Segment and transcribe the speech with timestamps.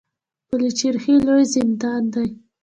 [0.47, 2.27] پل چرخي لوی زندان دی